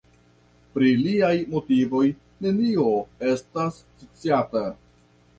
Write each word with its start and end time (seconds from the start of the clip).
Pri 0.75 0.87
liaj 1.01 1.33
motivoj 1.51 2.01
nenio 2.45 2.85
estas 3.33 3.77
sciata. 4.05 4.63